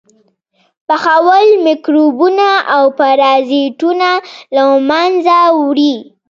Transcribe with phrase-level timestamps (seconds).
[0.87, 4.09] پخول میکروبونه او پرازیټونه
[4.55, 5.95] له منځه وړي.